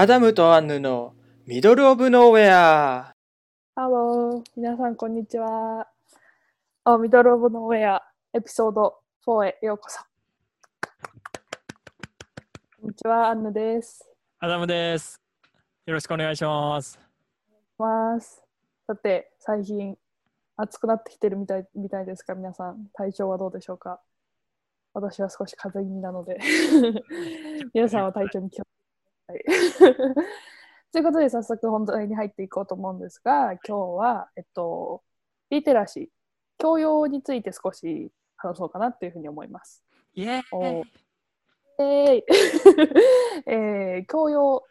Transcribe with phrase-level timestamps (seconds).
[0.00, 1.12] アダムとアンヌの
[1.44, 3.16] Middle of Nowhere。
[3.74, 5.88] Hello、皆さんこんにちは。
[6.84, 8.02] あ Middle of Nowhere
[8.32, 9.98] エピソード4へようこそ。
[12.80, 14.08] こんにちは、アンヌです。
[14.38, 15.20] アダムです。
[15.84, 17.00] よろしくお願いします。
[17.76, 18.40] ます。
[18.86, 19.98] さて、最近
[20.60, 24.00] 暑くなってきてるみたいみたいですが、皆さん、体調はどうでしょうか？
[24.92, 26.38] 私は少し風邪気味なので、
[27.72, 28.68] 皆さんは体調に気をつ
[29.32, 29.94] けてください。
[30.90, 35.04] ということで、早速本題に入っていこうと思うんですが、今日は、えっと、
[35.50, 36.08] リテラシー、
[36.58, 39.84] 教養について少し話そうかなというふうに思います。
[40.14, 40.84] イエおー。
[40.84, 40.92] イ
[41.80, 42.24] えーい
[43.46, 44.64] えー教養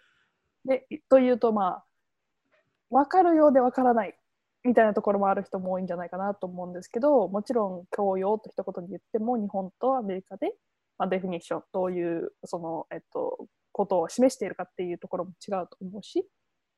[0.66, 1.86] でというとまあ
[2.90, 4.17] 分かるようで分からない
[4.68, 10.52] みたいなところもある人も多いんじゃないかなと思うんですけどもちろん教養と一言に言っても日本とアメリカで、
[10.98, 16.26] まあ、 definition どういうその、えっと、ことを示しているかっていうところも違うと思うし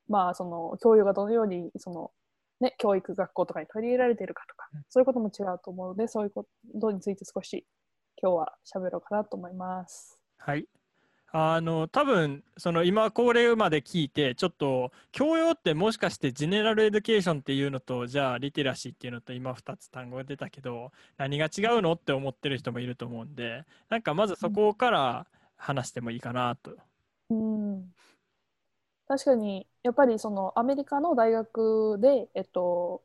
[0.08, 2.12] まあその教養がどのようにその、
[2.60, 6.46] ね、教育学校とかに取り入れられているかとかそういうことも違うと思うのでそういうこ
[6.80, 7.66] とについて少し
[8.22, 10.20] 今日は喋ろうかなと思います。
[10.38, 10.66] はい。
[11.32, 26.72] あの、多分、その今これまで聞いて、ちょっと教養ってもしかしてジェネラルエデュケーションっていうのと、じゃあリテラシーっていうのと今2つ単語が出たけど、何が違うのって思ってる人もいると思うんで、なんかまずそこから話してもいいかなと。
[27.30, 27.94] うん、
[29.06, 33.02] 確かにやっぱりそのアメリカの大学で、えっと、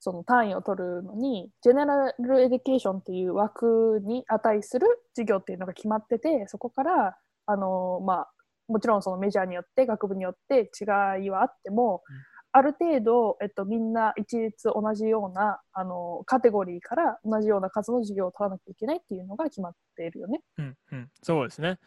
[0.00, 7.16] その単位を取るのに general education っていう枠に値する授業っていうのが決まっててそこから
[7.46, 8.32] あの、まあ、
[8.68, 10.84] もちろんその major によって学部によって違
[11.24, 12.16] いはあっても、うん
[12.54, 20.40] ある程度、えっと、みんな一律同じようなあのカテゴリーから同じような数の授業を取らなきゃいけないっていうのが決まっているよね。
[20.58, 21.78] うんうん、そうですね。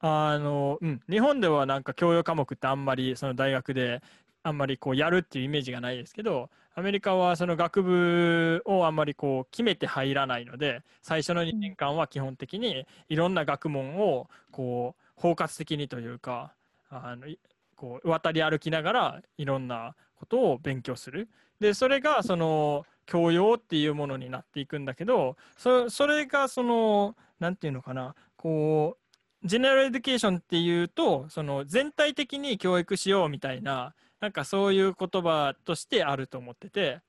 [0.00, 4.02] あの、うん、日本ではなんか教養科目ってあんまりその大学で
[4.42, 16.54] あんまりこうやるっていうイメージがないですけど、アメリカはその学部をあんまりこう決めて入らないので、最初の2年間は基本的にいろんな学問をこう包括的にというか、
[16.90, 17.38] あのい
[17.76, 21.28] こう渡り歩きながらいろんなことを勉強する。
[21.60, 28.96] で、それがその教養っていうものになっていくんだけど、そそれがその、なんていうのかな、こ
[29.42, 37.00] う、 general education っていうと、その全体的に教育しようみたいな、なんかそういう言葉としてあると思ってて、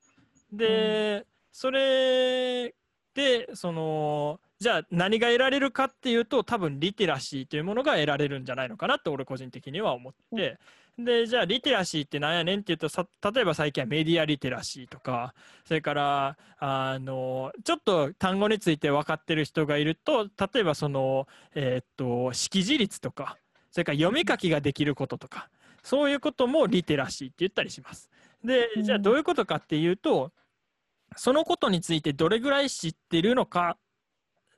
[0.52, 2.76] で、それ
[3.14, 10.58] で、その、じゃあ何が得られるかっていうと、多分リテラシーというものが得られるんじゃないのかなって俺個人的には思って。
[10.98, 23.38] て、で、じゃあリテラシーってなんやねんっていうと、さ例えば最近はメディアリテラシーとか、それから、あの、ちょっと単語について分かってる人がいると、例えばその、えーっと、識字率とか、
[23.70, 25.48] それから読み書きができることとか、
[25.84, 28.10] そういうこともリテラシーって言ったりします。
[28.44, 30.32] で、じゃあどういうことかっていうと、
[31.16, 33.78] そのことについてどれぐらい知ってるのか、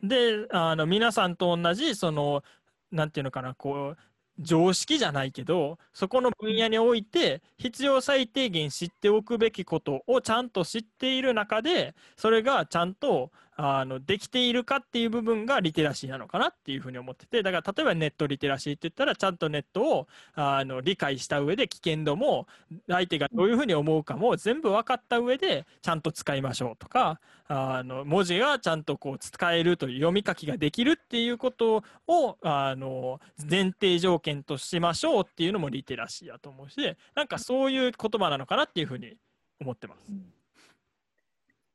[0.03, 2.43] で、あの、皆さんと同じ、その、
[2.91, 3.97] なんていうのかな、こう、
[4.39, 22.47] 常識じゃないけど、そこの分野において、必要最低限知っておくべきことをちゃんと知っている中で、それがちゃんとあのできているかっていう部分がリテラシーなのかなっていうふうに思ってて、だから例えばネットリテラシーって言ったら、ちゃんとネットをあの理解した上で危険度も、
[22.88, 33.19] 相手がどういうふうに思うかも全部分かった上で、ちゃんと使いましょうとか、あの文字がちゃんとこう使えるという読み書きができるっていうことをあの
[33.50, 36.78] 前提条件としましょうっていうのもリテラシーだと思うし
[37.16, 39.16] なんかそういう言葉なのかなっていうふうに
[39.62, 40.36] 思ってます。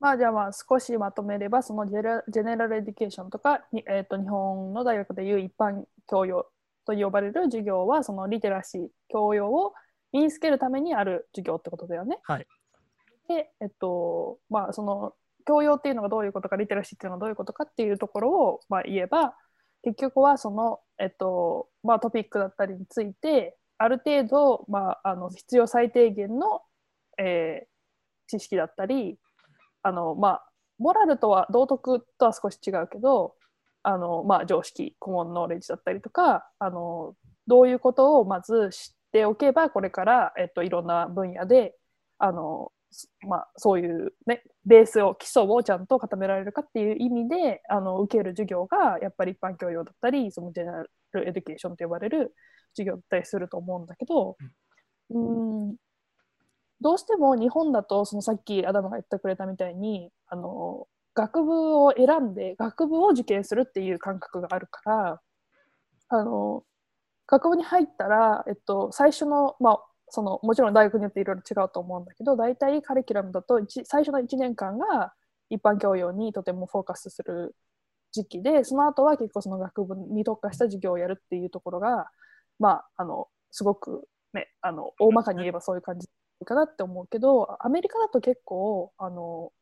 [0.03, 6.49] まあじゃあまあ少しまとめればそのジェラ general education とかに、えー、と日本の大学でいう一般教養
[6.85, 9.75] と呼ばれる授業はそのリテラシー教養を
[10.13, 12.19] 身につけるためにある授業ってことだよね。
[12.25, 12.47] はい。
[13.29, 15.15] でえっとまあその
[15.47, 19.37] 教養っていうのがどういうことかリテラシーっていうのがどういうことかっていうところをまあ言えば
[19.85, 26.63] 結局はそのえっとまあトピックだったりについてある程度まああの必要最低限の、
[27.19, 27.73] えー
[28.33, 29.19] 知識だったり
[29.83, 30.49] あのまあ
[30.79, 33.35] モラルとは道徳とは少し違うけど
[33.83, 37.15] あの、まあ、常識 common knowledge だったりとかあの
[37.47, 41.75] どういうことをまず知っておけばこれから、えっと、いろんな分野で
[42.19, 42.73] あの、
[43.29, 52.35] まあ、そういう、ね、ベースを基礎をちゃんと固められるかっていう意味であの受ける授業がやっぱり一般教養だったりその general education と呼ばれる
[52.75, 54.37] 授業だったりすると思うんだけど、
[55.11, 55.77] うん、
[56.83, 65.21] どうしても日本だとそのさっきアダムが言ってくれたみたいにあの学部を選んで学部を受験するっていう感覚があるから
[66.09, 66.65] あの
[67.27, 75.15] 学部に入ったら、えっと、最初の,、まあ、そのもちろん大学によっていろいろ違うと思うんだけど大体カリキュラムだと最初の1年間が
[75.49, 77.55] 一般教養にとてもフォーカスする
[78.11, 82.09] 時期でその後は結構その学部に特化した授業をやるっていうところが、
[82.59, 86.09] まあ、あのすごく、ね、あの大まかに言えばそういう感じ。
[86.45, 89.53] かなって思うけどアメリカだと結構あの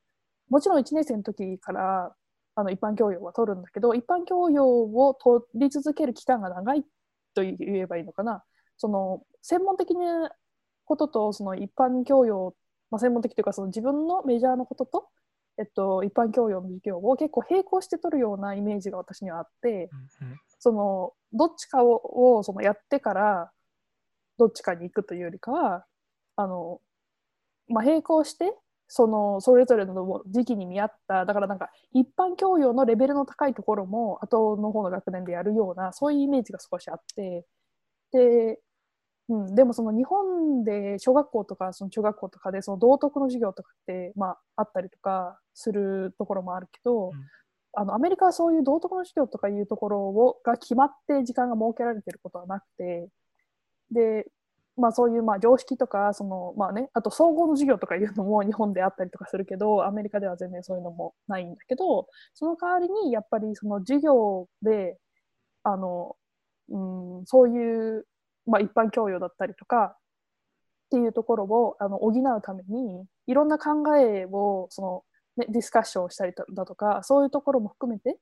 [0.49, 2.15] もちろん1年生の時から
[2.57, 6.83] あの一般教養は取るんだけど一般教養を取り続ける期間が長い
[7.35, 8.43] と言えばいいのかな。
[8.77, 10.31] その専門的な
[10.85, 12.55] こととその一般教養、
[12.91, 15.09] まあ、専門的というかその自分のメジャーのことと、
[15.59, 19.89] えっと、一般教養の授業を結構並行して取るようなイメージが私にはあって、
[20.59, 23.53] そのどっちかををそのやってから
[24.39, 25.85] どっちかに行くというよりかは
[26.41, 26.81] あの、
[27.69, 28.55] まあ、並行して
[28.89, 37.47] そのそれぞれの時期に見合っただからなんか一般教養のレベルの高いところも後の方の学年でやるようなそういうイメージが少しあって
[38.13, 38.59] で,、
[39.29, 47.13] うん、でもその日本で小学校とかその中学校とかでその道徳の授業とかって、まあ、あったりとかするところもあるけど、うん。
[47.73, 53.09] あのアメリカはそういう道徳の授業とかいうところをが決まって時間が設けられていることはなくて
[53.93, 54.27] で
[54.81, 64.99] まあ、そういうまあ常識とかその、まあね、あと総合の授業とかいうのも 日本であったりとかするけどアメリカでは全然そういうのもないんだけどその代わりにやっぱりその授業で
[65.63, 66.17] あの、
[66.71, 66.79] う
[67.23, 68.07] ん、そういう、
[68.47, 69.97] まあ、一般教養だったりとか
[70.87, 75.05] っていうところをあの補うためにいろんな考えをその、
[75.37, 78.19] ね、ディスカッションしたりだとかそういうところも含めて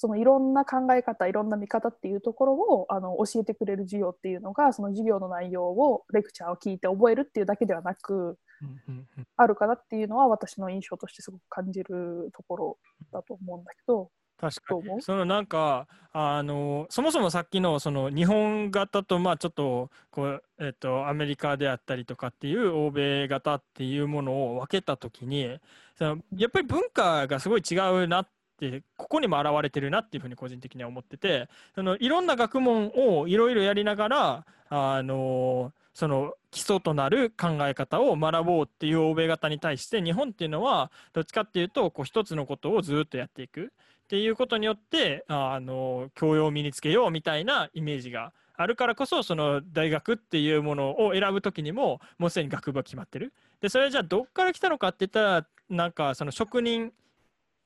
[0.00, 8.38] そのいろんな考え方いろんな見方っていうところをあの教えてくれる授業っていうのがその授業の内容をレクチャーを聞いて覚えるっていうだけではなく
[9.36, 12.78] あるかなっていうのは私の印象としてすごく感じるところ
[13.12, 14.08] だと思うんだけど
[14.40, 15.02] 確かに。
[15.02, 25.58] そのなんかあのそもそもさっきのその日本型とまあちょっとこう、えっと、アメリカであったりとかっていう欧米型っていうものを分けた時に
[25.96, 27.74] そのやっぱり文化がすごい違
[28.04, 28.37] うなって
[28.96, 53.32] ここにも現れてるなっていうふうに個人的には思っててそのいろんな学問をいろいろやりながらあのその基礎となる考え方を学ぼうっていう欧米型に対して日本っていうのはどっちかっていうとこう一つのことをずっとやっていくっていうことによってあの教養を身につけようみたいなイメージがあるからこそその大学っていうものを選ぶ時にももうすでに学部が決まってる。
[53.60, 56.92] でそれじゃあどっから来たのかって言ったらなんかその職人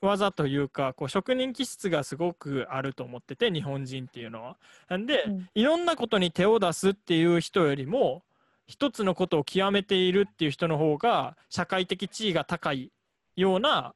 [0.06, 4.56] 技というかこう職人気質がすごくあると思ってて日本人っていうのは。
[4.88, 8.22] なんで、うんいろんなことに手を出すっていう人よりも
[8.66, 12.90] 一つのことを極めているっていう人の方が社会的地位が高い
[13.36, 13.94] ような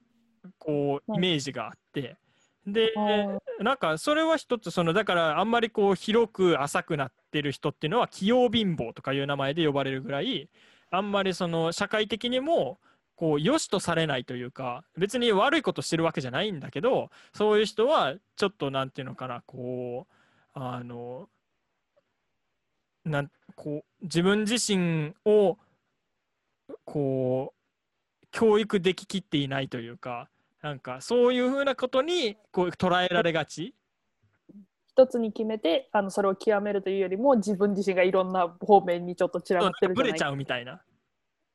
[0.58, 2.16] こううんイメージがあって。
[2.66, 2.92] で
[3.60, 10.48] なんかそれは一つそのだからあんまりこう広く浅くなってる人っていうのは器用貧乏とかいう名前で呼ばれるぐらい
[10.90, 12.78] あんまりその社会的にも
[13.16, 20.06] こう良しとされないというか別に悪いことしてるわけじゃないんだけどそういう人はちょっとなんていうのかなこ
[20.54, 21.28] うあの
[23.04, 25.56] なんこう自分自身を
[26.84, 30.28] こう教育でききっていないというか
[30.62, 33.74] なんかそういうふうなことにこう捉えられがち。
[34.88, 40.80] 一つに決めてあのそれを極めるというよりも自分自身がいろんな方面にちょっと散らばってるじゃないブレちゃうみたいな。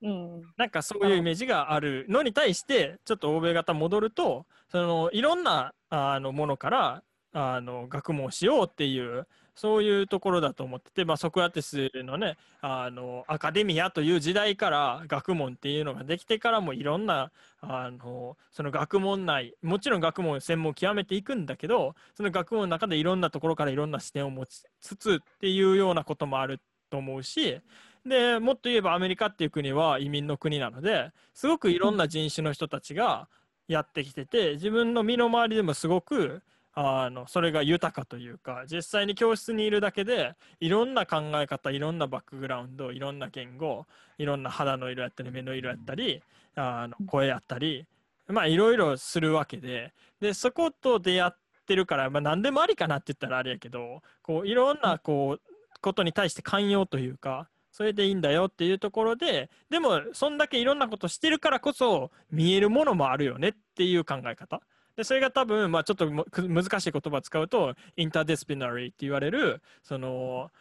[0.01, 0.41] うん。
[0.58, 7.03] なんかそういうイメージがあるのに対してちょっと欧米型戻るとそのいろんなあのものから
[7.34, 27.62] あの学問しようっていうそういうところだと思ってて、まあ、ソクラテスのねあのアカデミアという時代から学問っていうのができてからもいろんなあのその学問内もちろん学問専門を極めていくんだけどその学問の中でいろんなところからいろんな視点を持ちつつっていうようなこともあると思うし
[28.05, 33.27] でもっと言えばアメリカっていう国は移民の国なのですごくいろんな人種の人たちが
[33.67, 36.41] やってきてて自分の身の回りでもすごく
[36.74, 43.86] あのそれが豊かというか実際に教室にいるだけでいろんな考え方いろんなバックグラウンドいろんな言語
[44.17, 46.22] いろんな肌の色やったり目の色やったり
[46.55, 47.86] あの声やったり
[48.27, 51.31] まあいろいろするわけででそこと出会っ
[51.67, 55.41] てるから、まあ、何でもありかなって言ったらあれやけどこういろんなこう
[55.81, 64.61] ことに対して寛容というかそれでいいんだよっていうところででもそんだけいろんなことしてるからこそ見えるものもあるよねっていう考え方。
[64.95, 70.51] でそれが多分、まあ、ちょっと難しい言葉使うと interdisciplinary って言われるその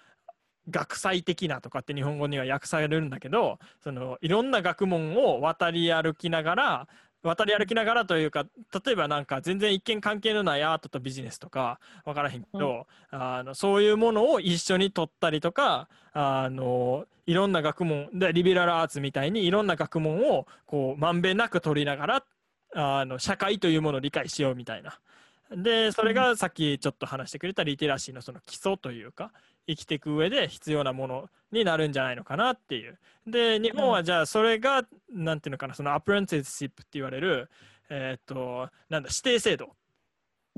[0.68, 6.88] 学際的なとかって日本語には訳されるんだけどそのいろんな学問を渡り歩きながら
[7.22, 8.46] 渡り歩きながらというか
[8.84, 22.24] 例えばなんか全然一見関係のないアートとビジネスとか分からへんけど、うん、あのそういうものを一緒に取ったりとかあのいろんな学問でリベラルアーツみたいにいろんな学問をこうまんべんなく取りながら
[22.74, 24.98] あの社会というものを理解しようみたいな。
[25.50, 29.32] でそれがさっきちょっと話してくれたリテラシーのその基礎というか
[29.66, 32.98] 生きていく上で必要なものになるんじゃないのかなっていう。
[33.26, 37.50] で日本はじゃあそれが何ていうのかなそのアプレンティシップって言われる
[37.88, 39.74] えっ、となんだ指定制度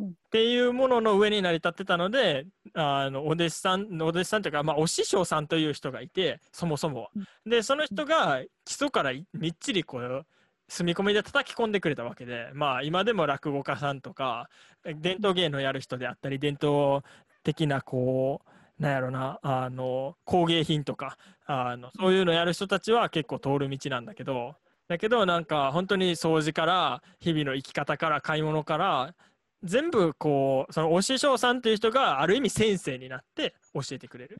[0.01, 7.09] っていうものの上に成り立ってたのであのお弟子さんお弟子さんというか、まあ、お師匠さんという人がいてそもそもは。
[7.47, 10.27] でその人が基礎からみっちりこう
[10.69, 14.49] 住み込みで叩き込んでくれたわけで、まあ、今でも落語家さんとか
[14.85, 17.03] 伝統芸能やる人であったり伝統
[17.43, 18.41] 的なこ
[18.79, 24.55] うなんやろなあの工芸品とかあのそういうのやる人たちは結構通る道なんだけど
[24.89, 29.15] だけどなんか本当に掃除から日々の生き方から買い物から
[29.63, 34.39] 全部こうそのお師匠さんっていう人がある意味先生になって教えてくれる。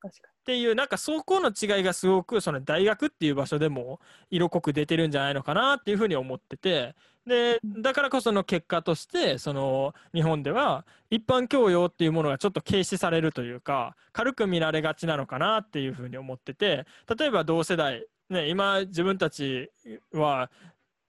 [0.00, 4.00] 確かにっていうなんかそこの違いがすごくその大学っていう場所でも
[4.30, 6.94] 色濃く出てるんじゃないのかなっていうふうに思ってて。
[7.26, 16.86] でだからこその結果としてその日本では一般教養っていうものがちょっと軽視されるというか軽く見られがちなのかなっていうふうに思ってて。
[17.18, 19.70] 例えば同世代ね、今自分たち
[20.12, 20.50] は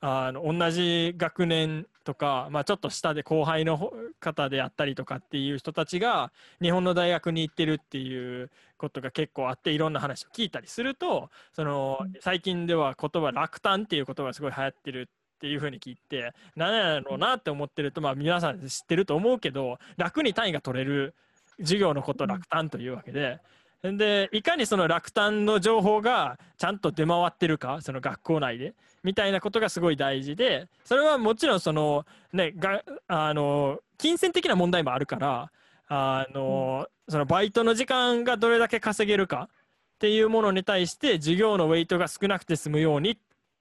[0.01, 21.13] あの同じ学年とか、まあ、ちょっと下で後輩の方であったりとかっていう人たちが日本の大学に行ってるっていうことが結構あっていろんな話を聞いたりするとその最近では言葉落胆っていう言葉がすごい流行ってるっていうふうに聞いて何やろうなって思ってると、まあ、皆さん知ってると思うけど楽に単位が取れる
[21.59, 23.39] 授業のことを落胆というわけで。
[23.81, 35.51] でいかにその落胆の情報がちゃんと出回ってるかその学校内でみたいなことがすごい大事でそれはもちろんそのねがあの金銭的な問題もあるから
[35.89, 43.17] あの、そのバイトの時間がどれだけ稼げるかっていうものに対して授業のウェイトが少なくて済むように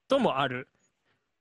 [0.07, 0.69] ともある。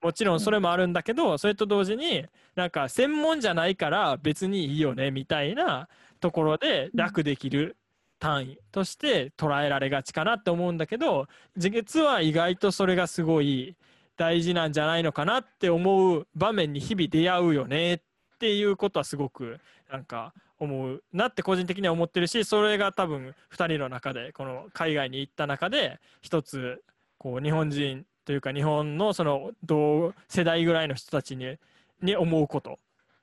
[0.01, 5.89] もちろんそれもあるんだけど、それと同時になんか専門じゃないから別にいいよねみたいな
[6.21, 7.75] ところで楽できる
[8.19, 13.75] 単位として捉えられがちかなって思うんだけど実は意外とそれがすごい
[14.17, 17.99] 大事なんじゃないのかなって思う場面に日々出会うよねっ
[18.39, 19.59] ていうことはすごく
[19.91, 26.83] なんか思うなって個人的には思ってるしそれが多分2人の中でこの海外に行った中で一つ
[27.19, 31.57] こう日本人というか日本のその同世代ぐらいの人たちに
[32.01, 32.79] に思うこと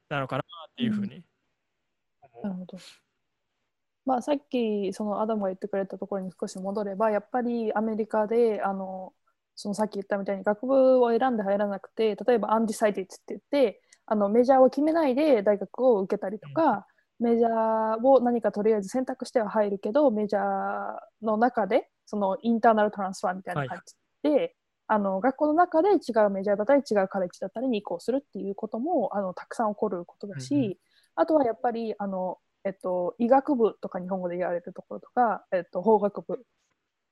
[0.08, 1.22] なのかなっていうふうに
[2.22, 2.46] 思う。
[2.46, 2.78] なるほど
[4.06, 9.12] まあ、さっきそのアダムが言ってくれたところに少し戻ればやっぱりアメリカであの
[9.54, 16.86] そのさっき言ったみたいに学部を選んで入らなくて例えばアンディサイディって言ってあのメジャーを決めないで大学を受けたりとか、
[17.20, 24.54] メジャーを何かとりあえず選択しては入るけどメジャーの中でそのインターナルトランスファーみたいな感じで、はい、
[24.88, 30.76] あの学校の中で違うメジャーだったり違うカレッジだったりに移行するっていうこともあのたくさん起こることだし、うん、
[31.14, 36.44] あとはやっぱりあのえっと、医学部とか日本語で言われるところとか、えっと、法学部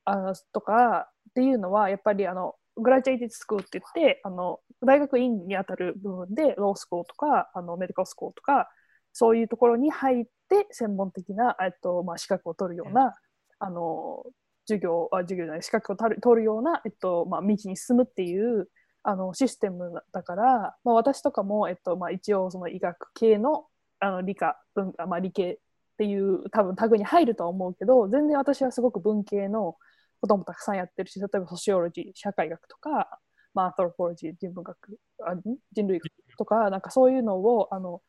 [0.04, 8.68] あとかっていうのはやっぱりあのグラジュエイティスクールって言ってあの大学院にあたる部分でロースクールとかあのメディカルスクールとか
[9.12, 13.14] そういうところに入って専門的な、えっとまあ、資格を取るような、
[13.58, 14.24] あの
[14.66, 18.68] 授業あ授業じゃない資格を取る取るような、えっとまあ、道に進むっていう
[19.02, 23.66] あのシステムだから、まあ、私とかも、えっとまあ、一応その医学系の
[24.02, 25.58] あの理科文化、まあ、理系っ
[25.96, 29.76] ていう多分タグに入るとは思うけど全然私はすごく文系の
[30.20, 33.20] こともたくさんやってるし例えばソシオロジー社会学とか、
[33.54, 35.36] まあ、アントロポロジー人文学あ
[35.72, 38.02] 人類学とかなんかそういうのをあの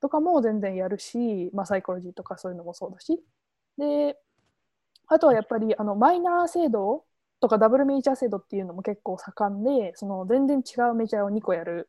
[0.00, 3.20] とかも全然やるし、まあ、サイコロジーとかそういうのもそうだし。
[3.78, 4.16] で
[5.06, 7.04] あとはやっぱりあのマイナー制度
[7.40, 11.88] とかダブルメジャー制度っていうのも結構盛んでその全然違うメジャーを2個やる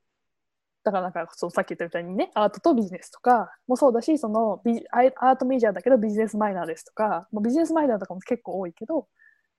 [0.84, 9.08] だからなんかそうさっき言ったみたいにねアートとビジネスとかもそうだしそのビアートメジャーだけどビジネスマイナーですとかもうビジネスマイナーとかも結構多いけど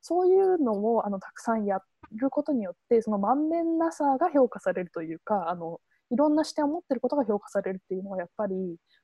[0.01, 1.81] そういうのをあのたくさんや
[2.13, 8.55] ることによってそのまんべんなさが評価されるというかあのいろんな視点を持ってることが評価されるっていうのはやっぱり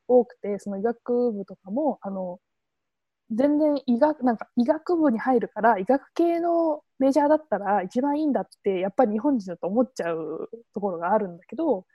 [0.09, 2.41] 多くてその医学部とかもあの
[3.31, 11.87] 全然医学なんか医学部に入るから医学系のメジャーだったら一番いいんだってやっぱり日本人だと思っちゃうところがあるんだけど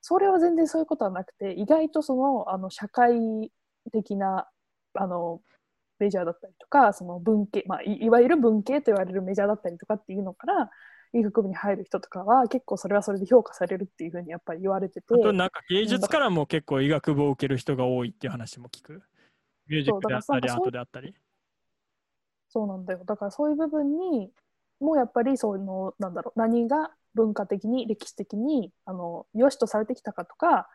[0.00, 3.18] それは全然そういうことはなくて意外とそのあの社会
[3.92, 4.48] 的な
[4.94, 5.40] あの
[5.98, 10.70] メジャーだったりとかその文系、まあ、いわゆる文系と言われるメジャーだったりとかっていうのから
[11.12, 19.02] 医学部に入る人とかは結構それはそれで評価されるっていうふうにやっぱり言われててあとなんか芸術からも結構医学部を受ける人が多いっていう話も聞く。
[19.68, 21.14] ミュージックであったり、アートであったり。
[22.50, 24.30] そうなんだよだからそういう部分に
[24.80, 30.68] もやっぱりそういうのなんだろう何が文化的に歴史的にあの良しとされてきたかとか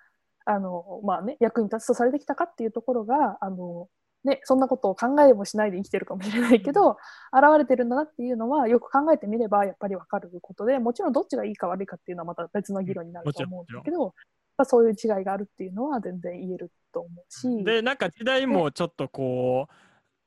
[0.45, 3.87] あの、まあね、役に立つとされてきたかっていうところがあの、
[4.23, 6.97] ね、そんなことを考えもしないで生きてるかもしれないけど、
[7.31, 14.13] 現れてるんだなっていうのはよく考えてみればやっぱり分かることでもちろんどっちがいいか悪いかっていうのはまた別の議論になると思うんだけど、
[14.57, 17.63] まあ、そういう違いがあるっていうのは全然言えると思うし。
[17.63, 19.73] でなんか時代もちょっとこう、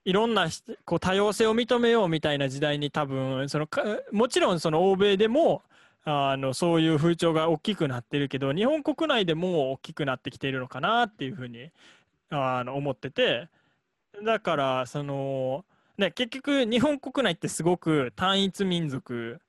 [0.06, 0.48] いろんな
[0.84, 3.68] こう多様性を認めようみたいな時代に多分その
[4.12, 5.62] もちろんその欧米でも
[6.04, 11.72] あのそういう風潮が大きくなってるけど日本国内でも大きくなってきているのかなっていうふうに
[12.30, 13.48] あの思ってて
[14.24, 15.64] だからその、
[15.98, 19.40] ね、結局日本国内ってすごく単一民族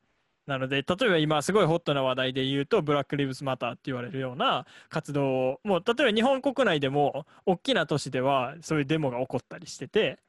[0.47, 10.19] なので例えば今すごいホットな話題で言うとブラック・リブス・マターって言われるような活動をもう例えば日本国内でも大きな都市ではそういうデモが起こったりしてて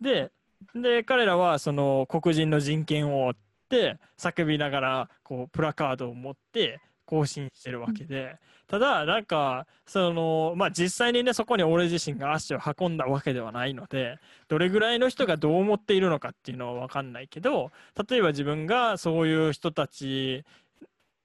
[0.00, 0.30] で
[0.74, 3.34] で彼らはその黒人の人権を追っ
[3.70, 14.18] て叫びながらこうプラカードを持って更新してるわけで、ただなんかそのまあ実際にねそこに俺自身が足を運んだわけではないので
[14.48, 17.72] どれぐらいの人がどう思っているのかっていうのは分かんないけど
[18.08, 20.44] 例えば自分がそういう人たち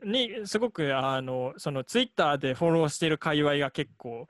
[0.03, 4.27] にすごくあのそのツイッターでフォローしてる界隈が結構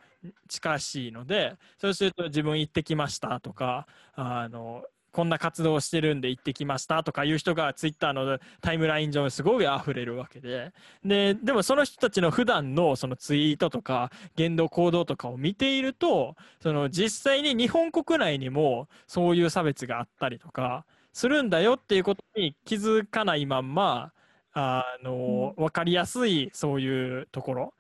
[0.47, 10.71] 近しいのでそうすると自分行ってきましたとかあのこんな活動をしてるんで行ってきましたとかいう人がツイッターのタイムライン上にすごい溢れるわけで。
[11.03, 24.13] ででもその人たちの普段のそのツイートとか言動行動とかを見ているとその実際に日本国内にもそういう差別があったりとかするんだよっていうことに気づかないまんま
[24.53, 27.73] あの、分かりやすいそういうところ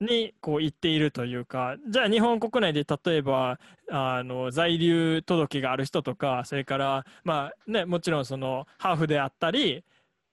[0.00, 3.58] にこう言っているというかじゃあ日本国内で例えば
[3.90, 9.84] あの在留届がある人とかそれからまあねもちろんそのハーフであったり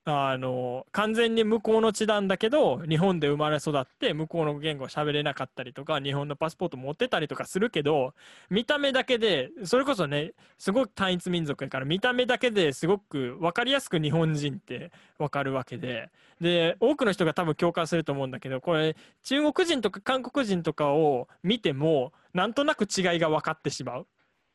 [0.08, 8.14] あの完全に向こうの地なんだけど日本で生まれ育って向こうの言語を喋れなかったりとか日本のパスポート持ってたりとかするけど
[8.52, 24.08] 見た目だけでそれこそねすごく単一民族やから見た目だけですごく分かりやすく日本人って分かるわけでで多くの人が多分共感すると思うんだけどこれ中国人とか韓国人とかを見てもなんとなく違いが分かってしまう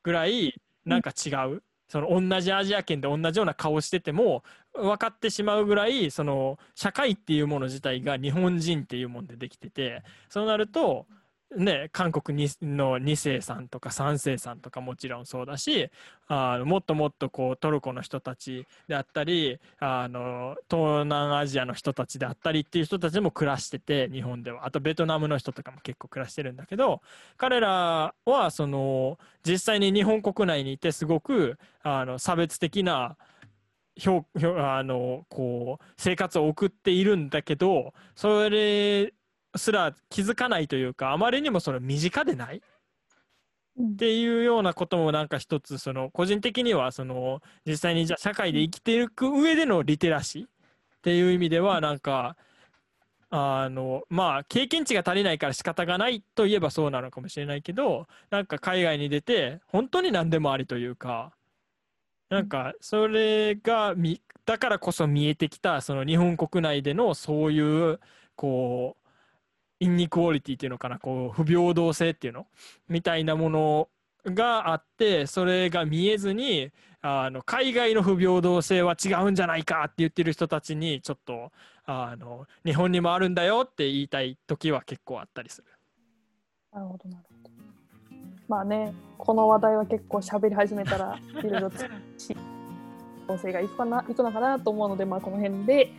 [0.04, 1.62] ぐらいなんか違う。
[1.90, 11.06] その同じアジア圏で同じような顔してても分かってしまうぐらいその社会っていうもの自体が日本人っていうもんでできててそうなると
[11.56, 15.90] ね、韓国の2世さんとか3世さんとかもちろんそうだし
[16.28, 24.64] あのもっともっとこうトルコの人たちであったりあの東南アジアの人たちであったりっていう人たちも暮らしてて日本では。
[24.64, 27.02] あとベトナムの人とかも結構暮らしてるんだけど
[27.36, 33.16] 彼らはその実際に日本国内にいてすごくあの差別的な
[34.06, 39.14] あのこう生活を送っているんだけどそれで
[39.56, 42.62] すら気づかないというかあまりにもその身近でない
[43.80, 50.48] っていうようなこともなんか一つその個人的にはその実際にじゃ社会で生きていく上でのリテラシーっ
[51.02, 52.36] ていう意味ではなんか
[53.30, 61.32] あのまあ経験値が足りないから仕方がないといえばそうなのかもしれないけどなんか海外に出て本当に何でもありというか
[62.28, 63.94] なんかそれが
[64.44, 68.00] だからこそ見えてきたその日本国内でのそういう
[68.34, 68.99] こう
[69.80, 72.46] インニクオリティっていうのかなこう不平等性っていうの？
[72.88, 73.88] みたいなもの
[74.26, 81.50] があってそれが見えずにあの海外の不平等性は違うんじゃないかって言ってる人たちにちょっと
[81.86, 85.64] あの日本にもあるんだよって言いたい時は結構あったりする。
[86.72, 87.50] なるほどなるほど。
[88.48, 91.70] まあねこの話題は結構喋り始めたら いろいろ
[92.18, 92.36] し
[93.26, 95.92] 構成がいくかないくのかなと思うので、まあ、この辺で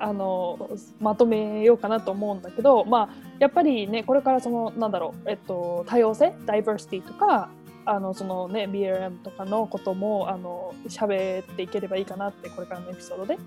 [0.00, 3.08] あのまとめようかなと思うんだけど、まあ、
[3.38, 7.50] やっぱりねこれからそのなんだろう、えっと、多様性ダイバーシティとか
[7.84, 13.38] あのそのね BLM とかのこともあの喋っていければいいかなってこれからのエピソードで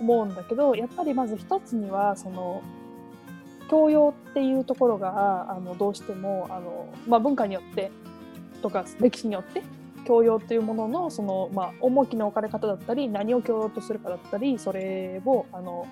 [0.00, 2.62] 思うんだけどやっぱりまず一つにはその
[3.70, 7.90] 教養っていうところがあのどうしてもあの、まあ、文化によって
[8.62, 9.62] とか歴史によって
[10.06, 15.86] 教養というもののその、まあ、重きの置かれ方だったり何を教養とするかだったりそれをあの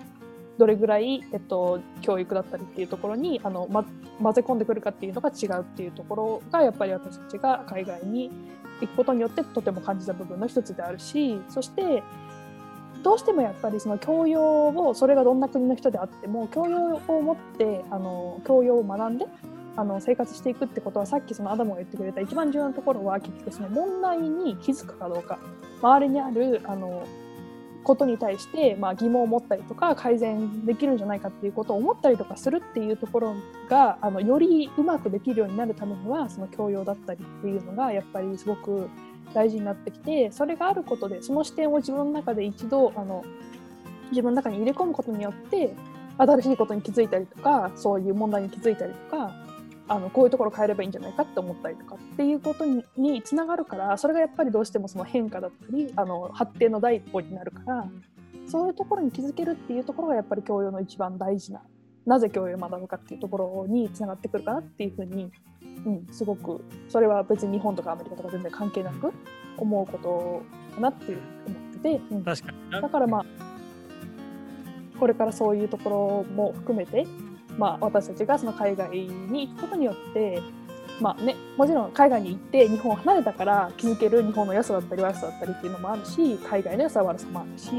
[0.57, 3.85] どれぐらい、えっと、教育だったりっていうところにあの、ま、
[4.22, 8.31] 混ぜ込んでくるかっていうのが違うっていうところがやっぱり私たちが海外に
[8.81, 12.03] 行くことによってとても感じた部分の一つであるしそして
[13.03, 19.27] どうしてもやっぱりその教養をそれがどんな国の人であっても教養を持ってあの教養を学んで
[19.76, 25.38] あの生活していくってことはさっきそのアダムが言ってくれた一番重要なところは結局その問題に気づくかどうか。
[25.82, 27.06] 周りにあるあの
[27.84, 33.34] ことに対して、まあ、疑問を持ったりとか改善できるんじゃないかっていうことを思ったりとかするっていうところ
[33.68, 38.88] があのよりうまくできるようになるためにはその教養だったりっていうのがやっぱりすごく
[39.34, 43.22] 大事になってきてそれがあることでその視点を自分の中で一度あの
[44.10, 45.74] 自分の中に入れ込むことによって
[46.16, 49.43] 新しいことに気づいたりとかそういう問題に気づいたりとか
[49.87, 57.87] あのこういうところ変えればいいんじゃないかって思ったりとかっていうことににつながるからそれがやっぱりどうしてもその変化だったりあの発展の第一歩になるから
[58.47, 61.61] そういうところに気づけるっていうところがやっぱり教養の一番大事な
[62.07, 65.31] なぜ教養を学ぶかっていうところにつながってくるかなっていうふうに、
[65.87, 69.12] うん、すごくそれは別に日本とかアメリカとか全然関係なく
[69.57, 70.42] 思うこと
[70.75, 73.25] かなって思ってて、うん、確かにだからまあ
[74.99, 77.07] これからそういうところも含めて
[77.58, 80.42] まあ、私たちがその海外に行くことによって
[81.00, 87.70] まあね、もちろん海外に行って日本を離れたから気づける日本の良さだったり悪さだったりっていうのもあるし海外の良さ悪さもあるし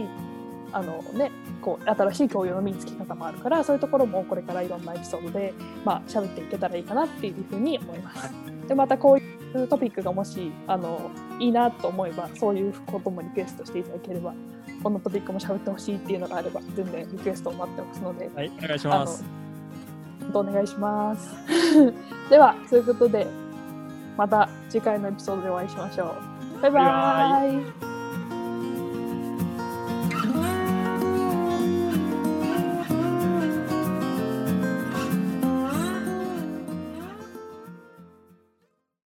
[0.73, 5.53] あの、ね、こう新しい教養の身につき方もあるからそういうところもこれからいろんなエピソードで、
[5.85, 8.33] まあ喋っていけたらいいかなっていうふうに思います。
[8.67, 11.09] でまたこういうトピックがもしあの
[11.39, 14.33] いいなと思えばそういうこともリクエストしていただければ
[14.83, 18.29] このトピックも喋ってほしいっていうのがあれば全然リクエストを待ってますので。
[18.35, 19.44] はい、お願いします。
[20.33, 21.33] お願いします。
[22.29, 23.27] では、そういうことで、
[24.17, 26.15] また次回のエピソードでお会いしましょ
[26.59, 26.61] う。
[26.61, 26.83] バイバイ。
[26.83, 27.94] バイ